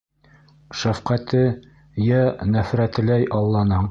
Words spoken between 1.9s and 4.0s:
йә нәфрәтеләй Алланың.